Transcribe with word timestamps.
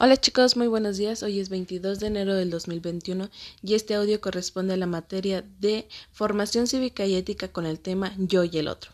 Hola 0.00 0.16
chicos, 0.16 0.56
muy 0.56 0.66
buenos 0.66 0.96
días. 0.96 1.22
Hoy 1.22 1.38
es 1.38 1.50
22 1.50 2.00
de 2.00 2.08
enero 2.08 2.34
del 2.34 2.50
2021 2.50 3.30
y 3.62 3.74
este 3.74 3.94
audio 3.94 4.20
corresponde 4.20 4.74
a 4.74 4.76
la 4.76 4.86
materia 4.86 5.44
de 5.60 5.88
formación 6.10 6.66
cívica 6.66 7.06
y 7.06 7.14
ética 7.14 7.52
con 7.52 7.64
el 7.64 7.78
tema 7.78 8.12
yo 8.18 8.42
y 8.42 8.58
el 8.58 8.66
otro. 8.66 8.90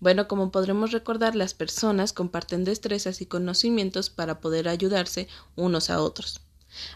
Bueno, 0.00 0.26
como 0.26 0.50
podremos 0.50 0.90
recordar, 0.90 1.36
las 1.36 1.54
personas 1.54 2.12
comparten 2.12 2.64
destrezas 2.64 3.20
y 3.20 3.26
conocimientos 3.26 4.10
para 4.10 4.40
poder 4.40 4.66
ayudarse 4.66 5.28
unos 5.54 5.88
a 5.88 6.02
otros. 6.02 6.40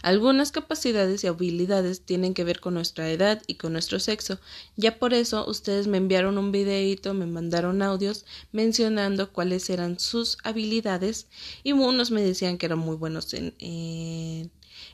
Algunas 0.01 0.51
capacidades 0.51 1.23
y 1.23 1.27
habilidades 1.27 2.01
tienen 2.01 2.33
que 2.33 2.43
ver 2.43 2.59
con 2.59 2.73
nuestra 2.73 3.09
edad 3.09 3.41
y 3.47 3.55
con 3.55 3.73
nuestro 3.73 3.99
sexo. 3.99 4.39
Ya 4.75 4.97
por 4.99 5.13
eso 5.13 5.47
ustedes 5.49 5.87
me 5.87 5.97
enviaron 5.97 6.37
un 6.37 6.51
videito, 6.51 7.13
me 7.13 7.25
mandaron 7.25 7.81
audios 7.81 8.25
mencionando 8.51 9.31
cuáles 9.31 9.69
eran 9.69 9.99
sus 9.99 10.37
habilidades 10.43 11.27
y 11.63 11.73
unos 11.73 12.11
me 12.11 12.21
decían 12.21 12.57
que 12.57 12.65
eran 12.65 12.79
muy 12.79 12.95
buenos 12.95 13.33
en, 13.33 13.53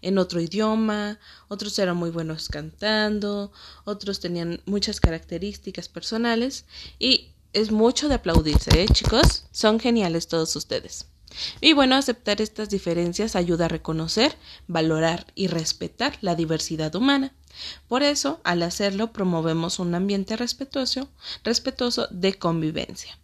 en 0.01 0.17
otro 0.17 0.41
idioma, 0.41 1.19
otros 1.47 1.77
eran 1.79 1.97
muy 1.97 2.09
buenos 2.09 2.49
cantando, 2.49 3.51
otros 3.83 4.19
tenían 4.19 4.61
muchas 4.65 4.99
características 4.99 5.89
personales 5.89 6.65
y 6.99 7.31
es 7.53 7.71
mucho 7.71 8.09
de 8.09 8.15
aplaudirse, 8.15 8.83
¿eh, 8.83 8.87
chicos? 8.91 9.45
Son 9.51 9.79
geniales 9.79 10.27
todos 10.27 10.55
ustedes. 10.55 11.07
Y 11.61 11.73
bueno, 11.73 11.95
aceptar 11.95 12.41
estas 12.41 12.69
diferencias 12.69 13.35
ayuda 13.35 13.65
a 13.65 13.69
reconocer, 13.69 14.35
valorar 14.67 15.27
y 15.35 15.47
respetar 15.47 16.17
la 16.21 16.35
diversidad 16.35 16.95
humana. 16.95 17.33
Por 17.87 18.03
eso, 18.03 18.41
al 18.43 18.63
hacerlo, 18.63 19.11
promovemos 19.13 19.79
un 19.79 19.95
ambiente 19.95 20.35
respetuoso, 20.35 21.09
respetuoso 21.43 22.07
de 22.11 22.33
convivencia. 22.33 23.17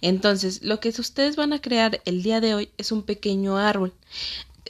Entonces, 0.00 0.62
lo 0.62 0.80
que 0.80 0.88
ustedes 0.88 1.36
van 1.36 1.52
a 1.52 1.60
crear 1.60 2.00
el 2.04 2.22
día 2.22 2.40
de 2.40 2.54
hoy 2.54 2.70
es 2.78 2.92
un 2.92 3.02
pequeño 3.02 3.58
árbol. 3.58 3.92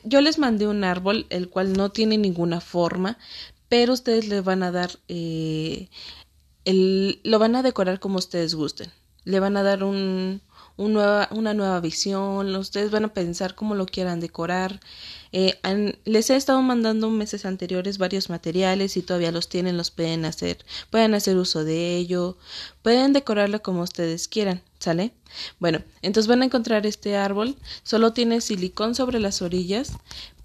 Yo 0.05 0.21
les 0.21 0.39
mandé 0.39 0.67
un 0.67 0.85
árbol, 0.85 1.27
el 1.31 1.49
cual 1.49 1.73
no 1.73 1.91
tiene 1.91 2.19
ninguna 2.19 2.61
forma, 2.61 3.19
pero 3.69 3.93
ustedes 3.93 4.29
le 4.29 4.41
van 4.41 4.63
a 4.63 4.71
dar, 4.71 4.99
eh, 5.09 5.89
lo 6.65 7.39
van 7.39 7.57
a 7.57 7.63
decorar 7.63 8.01
como 8.01 8.19
ustedes 8.19 8.55
gusten. 8.55 8.91
Le 9.27 9.41
van 9.41 9.59
a 9.59 9.63
dar 9.63 9.85
un, 9.85 10.41
nueva, 10.79 11.29
una 11.33 11.53
nueva 11.53 11.81
visión, 11.81 12.57
ustedes 12.57 12.91
van 12.91 13.05
a 13.05 13.13
pensar 13.13 13.55
cómo 13.55 13.75
lo 13.75 13.85
quieran 13.85 14.21
decorar. 14.21 14.81
Eh, 15.33 15.59
les 16.05 16.31
he 16.31 16.37
estado 16.37 16.63
mandando 16.63 17.11
meses 17.11 17.45
anteriores 17.45 17.99
varios 17.99 18.31
materiales 18.31 18.97
y 18.97 19.03
todavía 19.03 19.33
los 19.33 19.51
tienen, 19.51 19.77
los 19.77 19.91
pueden 19.91 20.25
hacer, 20.25 20.65
pueden 20.91 21.15
hacer 21.15 21.37
uso 21.37 21.65
de 21.65 21.97
ello, 21.97 22.39
pueden 22.83 23.13
decorarlo 23.13 23.61
como 23.63 23.83
ustedes 23.83 24.29
quieran, 24.29 24.63
¿sale? 24.79 25.13
Bueno, 25.59 25.83
entonces 26.01 26.29
van 26.29 26.43
a 26.43 26.47
encontrar 26.47 26.87
este 26.87 27.17
árbol, 27.17 27.57
solo 27.83 28.15
tiene 28.15 28.41
silicón 28.41 28.95
sobre 28.95 29.21
las 29.21 29.43
orillas, 29.43 29.93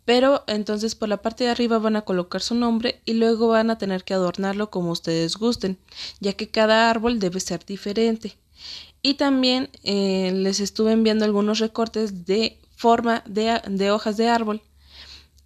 pero 0.06 0.44
entonces 0.48 0.96
por 0.96 1.08
la 1.10 1.22
parte 1.22 1.44
de 1.44 1.52
arriba 1.52 1.78
van 1.78 1.96
a 1.96 2.02
colocar 2.02 2.42
su 2.42 2.56
nombre 2.56 3.02
y 3.06 3.14
luego 3.14 3.50
van 3.50 3.70
a 3.70 3.78
tener 3.78 4.04
que 4.04 4.14
adornarlo 4.14 4.70
como 4.72 4.92
ustedes 4.92 5.38
gusten, 5.38 5.78
ya 6.20 6.34
que 6.34 6.50
cada 6.50 6.90
árbol 6.90 7.20
debe 7.20 7.40
ser 7.40 7.64
diferente. 7.66 8.36
Y 9.02 9.16
también 9.16 9.70
eh, 9.84 10.32
les 10.34 10.60
estuve 10.60 10.92
enviando 10.92 11.26
algunos 11.26 11.60
recortes 11.60 12.26
de 12.26 12.60
forma 12.76 13.24
de, 13.26 13.62
de 13.68 13.92
hojas 13.92 14.18
de 14.18 14.30
árbol. 14.30 14.62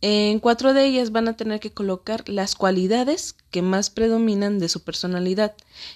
En 0.02 0.40
cuatro 0.40 0.74
de 0.74 0.86
ellas 0.86 1.12
van 1.12 1.28
a 1.28 1.38
tener 1.38 1.60
que 1.60 1.72
colocar 1.72 2.28
las 2.28 2.56
cualidades 2.56 3.36
que 3.50 3.62
más 3.62 3.90
predominan 3.90 4.60
de 4.60 4.70
su 4.70 4.84
personalidad, 4.84 5.56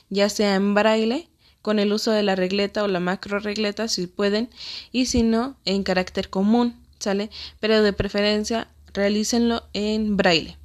ya 0.10 0.30
sea 0.30 0.56
en 0.56 0.74
braille, 0.74 1.28
con 1.62 1.80
el 1.80 1.92
uso 1.92 2.12
de 2.12 2.24
la 2.24 2.36
regleta 2.36 2.84
o 2.84 2.88
la 2.88 3.00
macro 3.00 3.40
regleta 3.40 3.88
si 3.88 4.08
pueden, 4.08 4.50
y 4.92 5.08
si 5.08 5.24
no, 5.24 5.58
en 5.66 5.84
carácter 5.84 6.30
común, 6.30 6.76
¿sale? 7.00 7.30
Pero 7.60 7.84
de 7.84 7.94
preferencia 7.94 8.70
realícenlo 8.94 9.64
en 9.74 10.18
braille. 10.18 10.59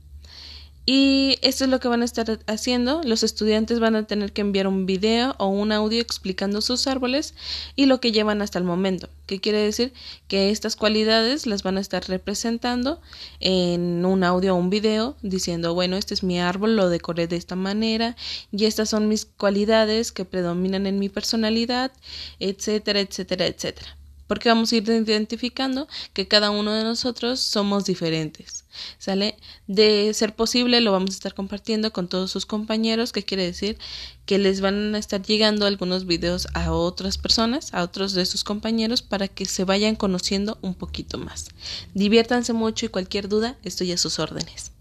Y 0.86 1.38
esto 1.40 1.64
es 1.64 1.70
lo 1.70 1.80
que 1.80 1.88
van 1.88 2.02
a 2.02 2.04
estar 2.04 2.40
haciendo. 2.46 3.00
Los 3.04 3.22
estudiantes 3.22 3.80
van 3.80 3.96
a 3.96 4.06
tener 4.06 4.32
que 4.32 4.42
enviar 4.42 4.66
un 4.66 4.84
video 4.84 5.34
o 5.38 5.46
un 5.46 5.72
audio 5.72 6.00
explicando 6.00 6.60
sus 6.60 6.86
árboles 6.86 7.34
y 7.74 7.86
lo 7.86 8.00
que 8.00 8.12
llevan 8.12 8.42
hasta 8.42 8.58
el 8.58 8.64
momento. 8.64 9.08
¿Qué 9.26 9.40
quiere 9.40 9.58
decir? 9.58 9.94
Que 10.28 10.50
estas 10.50 10.76
cualidades 10.76 11.46
las 11.46 11.62
van 11.62 11.78
a 11.78 11.80
estar 11.80 12.06
representando 12.06 13.00
en 13.40 14.04
un 14.04 14.24
audio 14.24 14.54
o 14.54 14.58
un 14.58 14.68
video 14.68 15.16
diciendo, 15.22 15.72
bueno, 15.72 15.96
este 15.96 16.12
es 16.12 16.22
mi 16.22 16.38
árbol, 16.38 16.76
lo 16.76 16.90
decoré 16.90 17.28
de 17.28 17.36
esta 17.36 17.56
manera 17.56 18.14
y 18.52 18.66
estas 18.66 18.90
son 18.90 19.08
mis 19.08 19.24
cualidades 19.24 20.12
que 20.12 20.26
predominan 20.26 20.86
en 20.86 20.98
mi 20.98 21.08
personalidad, 21.08 21.92
etcétera, 22.40 23.00
etcétera, 23.00 23.46
etcétera 23.46 23.96
porque 24.26 24.48
vamos 24.48 24.72
a 24.72 24.76
ir 24.76 24.88
identificando 24.88 25.88
que 26.12 26.28
cada 26.28 26.50
uno 26.50 26.72
de 26.72 26.84
nosotros 26.84 27.40
somos 27.40 27.84
diferentes. 27.84 28.64
¿Sale? 28.98 29.36
De 29.66 30.12
ser 30.14 30.34
posible 30.34 30.80
lo 30.80 30.92
vamos 30.92 31.10
a 31.10 31.14
estar 31.14 31.34
compartiendo 31.34 31.92
con 31.92 32.08
todos 32.08 32.30
sus 32.30 32.46
compañeros, 32.46 33.12
que 33.12 33.22
quiere 33.22 33.44
decir 33.44 33.78
que 34.26 34.38
les 34.38 34.60
van 34.60 34.94
a 34.94 34.98
estar 34.98 35.22
llegando 35.22 35.66
algunos 35.66 36.06
videos 36.06 36.48
a 36.54 36.72
otras 36.72 37.18
personas, 37.18 37.72
a 37.72 37.82
otros 37.82 38.14
de 38.14 38.26
sus 38.26 38.42
compañeros, 38.42 39.02
para 39.02 39.28
que 39.28 39.44
se 39.44 39.64
vayan 39.64 39.96
conociendo 39.96 40.58
un 40.62 40.74
poquito 40.74 41.18
más. 41.18 41.48
Diviértanse 41.94 42.52
mucho 42.52 42.86
y 42.86 42.88
cualquier 42.88 43.28
duda 43.28 43.56
estoy 43.62 43.92
a 43.92 43.98
sus 43.98 44.18
órdenes. 44.18 44.73